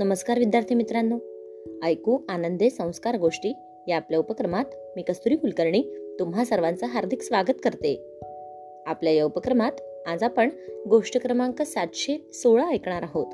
[0.00, 1.18] नमस्कार विद्यार्थी मित्रांनो.
[1.86, 3.52] ऐकू आनंदे संस्कार गोष्टी
[3.88, 4.64] या आपल्या उपक्रमात
[4.96, 5.82] मी कस्तुरी कुलकर्णी
[6.18, 8.18] तुम्हा सर्वांचं हार्दिक स्वागत करते.
[8.86, 9.72] आपल्या या उपक्रमात
[10.06, 10.48] आज आपण
[10.88, 13.26] गोष्ट क्रमांक सातशे सोळा ऐकणार आहोत.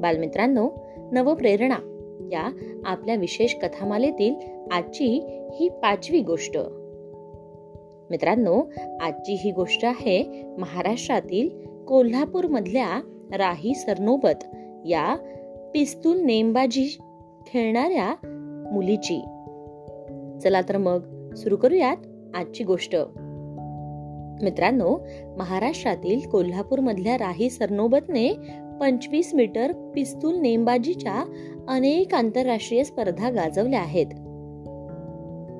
[0.00, 0.70] बालमित्रांनो
[1.12, 1.78] नवप्रेरणा
[2.32, 2.48] या
[2.84, 4.34] आपल्या विशेष कथामालेतील
[4.72, 5.20] आजची
[5.54, 6.58] ही पाचवी गोष्ट.
[8.10, 8.62] मित्रांनो
[9.00, 11.48] आजची ही गोष्ट आहे महाराष्ट्रातील
[11.84, 13.00] कोल्हापूरमधल्या
[13.32, 14.44] राही सरनोबत
[14.86, 15.16] या
[15.76, 16.98] पिस्तूल नेमबाजी
[17.46, 18.14] खेळणाऱ्या
[18.72, 19.20] मुलीची.
[20.42, 21.96] चला तर मग सुरू करूयात
[22.34, 22.96] आजची गोष्ट.
[24.42, 24.98] मित्रांनो
[25.36, 28.28] महाराष्ट्रातील कोल्हापूर मधल्या राही सरनोबतने
[28.80, 31.24] पंचवीस मीटर पिस्तूल नेमबाजीच्या
[31.68, 34.06] अनेक आंतरराष्ट्रीय स्पर्धा गाजवल्या आहेत.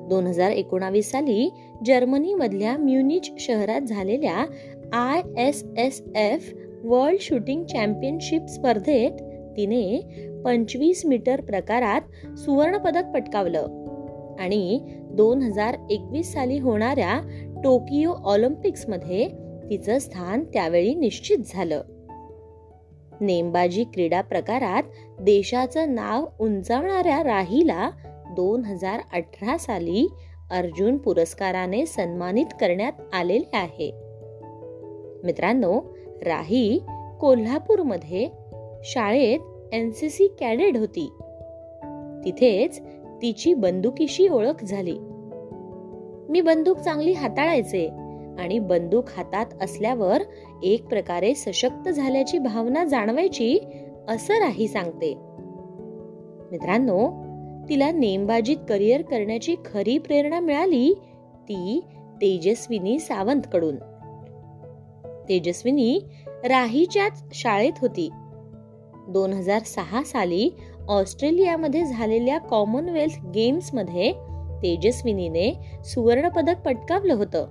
[0.09, 1.49] दोन हजार एकोणावीस साली
[1.85, 4.45] जर्मनी मधल्या म्युनिच शहरात झालेल्या
[4.93, 6.53] I S S F
[6.83, 9.11] world shooting championship स्पर्धेत
[9.57, 10.01] तिने
[10.45, 12.01] पंचवीस मीटर प्रकारात
[12.37, 13.67] सुवर्णपदक पटकावलं.
[14.39, 17.19] आणि दोन हजार एकवीस साली होणाऱ्या
[17.63, 19.27] टोकियो ऑलिम्पिक्समध्ये
[19.69, 21.81] तिचं स्थान त्यावेळी निश्चित झालं.
[23.21, 24.83] नेमबाजी क्रीडा प्रकारात
[25.21, 27.89] देशाचं नाव उंचावणाऱ्या राहीला
[28.31, 30.07] दोन हजार अठरा साली
[30.51, 33.91] अर्जुन पुरस्काराने सन्मानित करण्यात आलेले आहे.
[35.23, 35.81] मित्रांनो
[36.25, 36.81] राही
[37.19, 38.27] कोल्हापूरमध्ये
[38.83, 39.39] शाळेत
[39.73, 41.09] एन सी सी कॅडेट होती.
[42.25, 42.81] तिथेच
[43.21, 44.97] तिची बंदुकीशी ओळख झाली.
[46.29, 47.87] मी बंदूक चांगली हाताळायचे
[48.39, 50.21] आणि बंदूक हातात असल्यावर
[50.63, 53.59] एक प्रकारे सशक्त झाल्याची भावना जाणवायची
[54.07, 55.13] असं राही सांगते.
[56.51, 57.09] मित्रांनो
[57.69, 60.93] तिला नेमबाजीत करिअर करण्याची खरी प्रेरणा मिळाली
[61.43, 61.81] ती
[62.21, 63.75] तेजस्विनी सावंत कडून
[65.29, 68.09] तेजस्विनी राहीच्याच शाळेत होती.
[69.07, 70.49] दोन हजार सहा साली
[70.87, 74.13] ऑस्ट्रेलियामध्ये झालेल्या कॉमनवेल्थ गेम्समध्ये
[74.63, 75.53] तेजस्विनीने
[75.83, 77.47] सुवर्ण पदक पटकावलं होतं.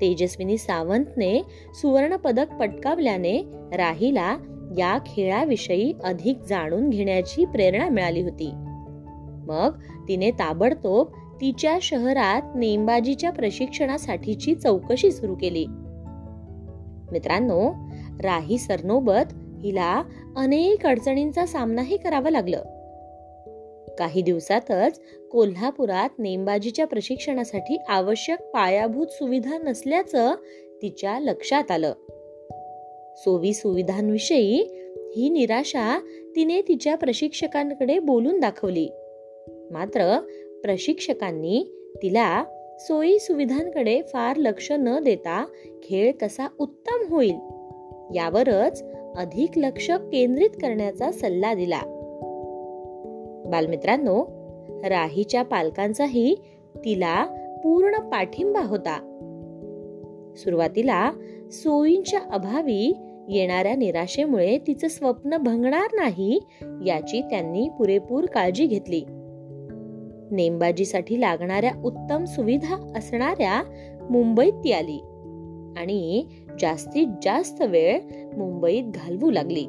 [0.00, 1.42] तेजस्विनी सावंतने
[1.74, 3.42] सुवर्ण पदक पटकावल्याने
[3.76, 4.36] राहीला
[4.78, 8.50] या खेळाविषयी अधिक जाणून घेण्याची प्रेरणा मिळाली होती.
[9.46, 9.70] मग
[10.08, 11.06] तिने ताबडतोब
[11.40, 15.66] तिच्या शहरात नेमबाजीच्या प्रशिक्षणासाठीची चौकशी सुरू केली.
[17.12, 17.72] मित्रांनो
[18.22, 20.02] राही सरनोबत हिला
[20.36, 22.62] अनेक अडचणींचा सामनाही करावा लागलं.
[23.98, 25.00] काही दिवसातच
[25.30, 30.34] कोल्हापुरात नेमबाजीच्या प्रशिक्षणासाठी आवश्यक पायाभूत सुविधा नसल्याचं
[30.82, 31.92] तिच्या लक्षात आलं.
[33.16, 34.62] सोयी सुविधांविषयी
[35.16, 35.98] ही निराशा
[36.36, 38.88] तिने तिच्या प्रशिक्षकांकडे बोलून दाखवली.
[39.70, 40.20] मात्र
[40.62, 42.44] प्रशिक्षकांनी तिला
[42.80, 45.46] सोयी सुविधांकडे फार लक्ष न देता
[45.82, 47.36] खेळ कसा उत्तम होईल
[48.14, 48.84] यावरच
[49.16, 51.80] अधिक लक्ष केंद्रित करण्याचा सल्ला दिला.
[53.46, 54.24] बालमित्रांनो
[54.88, 56.34] राहीच्या पालकांचाही
[56.84, 57.24] तिला
[57.64, 59.06] पूर्ण पाठिंबा होता.
[60.36, 61.12] सुरुवातीला
[61.50, 62.94] सोयींच्या अभावी
[63.28, 69.02] येणाऱ्या निराशेमुळे तिचं स्वप्न भंगणार नाही याची त्यांनी पुरेपूर काळजी घेतली.
[70.30, 73.62] नेमबाजीसाठी लागणाऱ्या उत्तम सुविधा असणाऱ्या
[74.10, 75.00] मुंबईत ती आली
[75.76, 76.24] आणि
[76.60, 78.00] जास्तीत जास्त वेळ
[78.36, 79.66] मुंबईत घालवू लागली.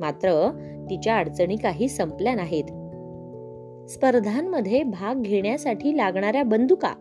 [0.00, 0.50] मात्र
[0.90, 2.64] तिच्या अडचणी काही संपल्या नाहीत.
[3.90, 6.94] स्पर्धांमध्ये भाग घेण्यासाठी लागणाऱ्या बंदुका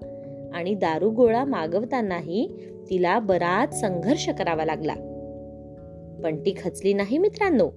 [0.54, 2.48] आणि दारुगोळा मागवतानाही
[2.90, 4.94] तिला बराच संघर्ष करावा लागला.
[6.24, 7.68] पण ती खचली नाही मित्रांनो.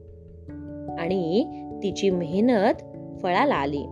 [0.99, 1.45] आणि
[1.83, 2.75] तिची मेहनत
[3.23, 3.85] फळाला आली.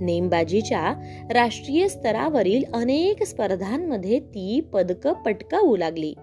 [0.00, 0.94] नेमबाजीच्या
[1.30, 6.14] राष्ट्रीय स्तरावरील अनेक स्पर्धांमध्ये ती पदक पटकावू लागली.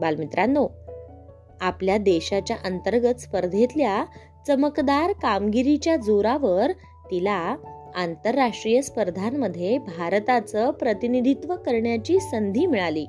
[0.00, 0.68] बालमित्रांनो
[1.60, 4.04] आपल्या देशाच्या अंतर्गत स्पर्धेतल्या
[4.46, 6.72] चमकदार कामगिरीच्या जोरावर
[7.10, 7.56] तिला
[7.94, 13.06] आंतरराष्ट्रीय स्पर्धांमध्ये भारताचं प्रतिनिधित्व करण्याची संधी मिळाली.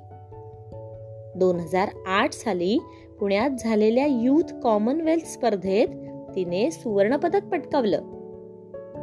[1.35, 2.77] दोन हजार आठ साली
[3.19, 5.88] पुण्यात झालेल्या युथ कॉमनवेल्थ स्पर्धेत
[6.35, 8.12] तिने सुवर्णपदक पटकावलं.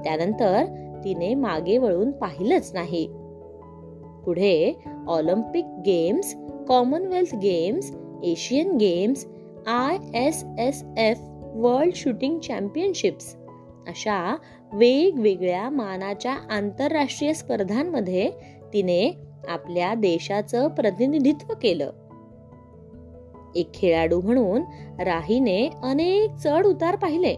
[0.05, 0.65] त्यानंतर
[1.05, 3.07] तिने मागे वळून पाहिलंच नाही.
[4.25, 4.73] पुढे
[5.09, 6.35] Olympic games
[6.69, 7.93] Commonwealth games
[8.25, 9.27] Asian games
[9.67, 11.19] I S S F
[11.55, 13.37] world shooting championships
[13.89, 14.37] अशा
[14.73, 18.31] वेगवेगळ्या मानाच्या आंतरराष्ट्रीय स्पर्धांमध्ये
[18.73, 19.17] तिने
[19.49, 21.91] आपल्या देशाचं प्रतिनिधित्व केलं.
[23.55, 24.63] एक खेळाडू म्हणून
[25.01, 27.37] राहीने अनेक चढ उतार पाहिले.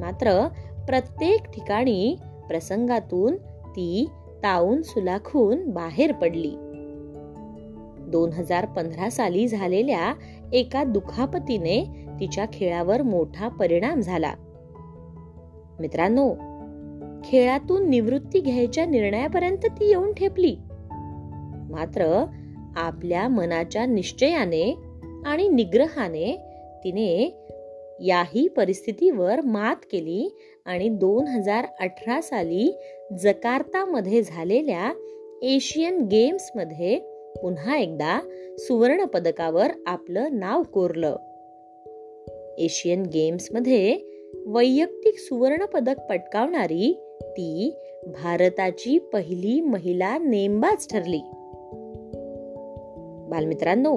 [0.00, 0.48] मात्र
[0.88, 2.16] प्रत्येक ठिकाणी
[2.48, 3.36] प्रसंगातून
[3.66, 4.08] ती
[4.42, 6.52] ताऊन सुलाखून बाहेर पडली.
[8.00, 10.14] दोन हजार पंधरा साली झालेल्या
[10.52, 14.34] एका दुखापतीने तिच्या खेळावर मोठा परिणाम झाला.
[15.80, 16.34] मित्रांनो
[17.24, 20.56] खेळातून निवृत्ती घ्यायच्या निर्णयापर्यंत ती येऊन ठेपली.
[21.70, 22.24] मात्र
[22.76, 24.78] आपल्या मनाच्या निश्चयाने
[25.26, 26.36] आणि निग्रहाने
[26.84, 27.44] तिने
[28.00, 30.36] याही परिस्थितीवर मात केली
[30.68, 32.78] आणि दोन हजार अठरा साली
[33.18, 34.92] जकार्तामध्ये झालेल्या
[35.42, 36.98] एशियन गेम्समध्ये
[37.42, 38.20] पुन्हा एकदा
[38.58, 41.16] सुवर्ण पदकावर आपलं नाव कोरलं.
[42.58, 43.98] एशियन गेम्समध्ये
[44.46, 47.74] वैयक्तिक सुवर्ण पदक पटकावणारी ती
[48.06, 51.20] भारताची पहिली महिला नेमबाज ठरली.
[53.30, 53.96] बालमित्रांनो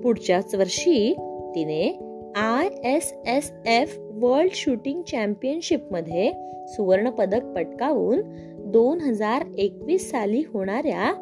[0.00, 1.14] पुढच्याच वर्षी
[1.54, 6.32] तिने I S S F world shooting चॅम्पियनशिपमध्ये
[6.68, 8.20] सुवर्णपदक पटकावून
[8.58, 11.12] दोन हजार एकवीस साली होणाऱ्या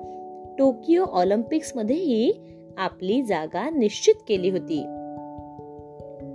[0.59, 2.33] टोकियो ऑलिम्पिक्समध्येही
[2.79, 4.85] आपली जागा निश्चित केली होती.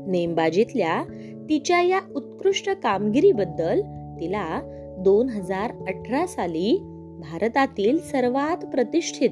[0.08, 1.04] नेमबाजीतल्या
[1.50, 3.82] तिच्या या उत्कृष्ट कामगिरीबद्दल
[4.20, 4.62] तिला
[5.00, 6.78] दोन हजार अठरा साली
[7.20, 9.32] भारतातील सर्वात प्रतिष्ठित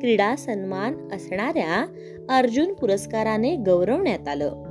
[0.00, 1.86] क्रीडा सन्मान असणाऱ्या
[2.28, 4.63] अर्जुन पुरस्काराने गौरवण्यात आलं.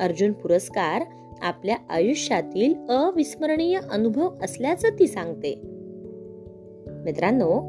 [0.00, 1.02] अर्जुन पुरस्कार
[1.42, 5.60] आपल्या आयुष्यातील अविस्मरणीय अनुभव असल्याचं ती सांगते.
[7.04, 7.60] मित्रांनो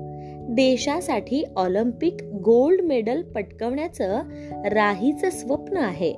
[0.50, 4.22] देशासाठी ऑलिम्पिक गोल्ड मेडल पटकवण्याचं
[4.66, 6.12] राहीचं स्वप्न आहे.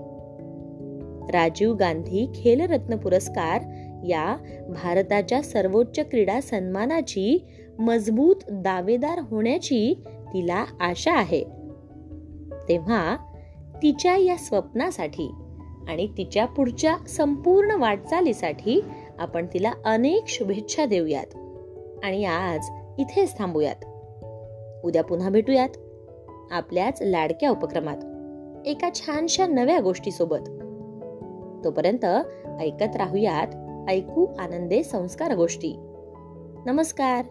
[1.32, 3.62] राजीव गांधी खेलरत्न पुरस्कार
[4.08, 4.38] या
[4.70, 7.48] भारताच्या सर्वोच्च क्रीडा सन्मानाची
[7.80, 10.04] मजबूत दावेदार होण्याची
[10.34, 11.44] तिला आशा आहे.
[12.70, 13.18] तेव्हा
[13.84, 15.32] तिच्या या स्वप्नासाठी
[15.88, 18.84] आणि तिच्या पुढच्या संपूर्ण वाटचालीसाठी
[19.20, 21.36] आपण तिला अनेक शुभेच्छा देऊयात.
[22.04, 23.86] आणि आज इथेच थांबूयात.
[24.86, 25.70] उद्या पुन्हा भेटूयात.
[26.52, 27.98] आपल्याच लाडक्या उपक्रमात.
[28.68, 30.50] एका छानशा नव्या गोष्टीसोबत.
[31.64, 32.06] तोपर्यंत
[32.60, 33.48] ऐकत राहूयात
[33.90, 35.76] ऐकू आनंदे संस्कार गोष्टी.
[36.66, 37.26] नमस्कार.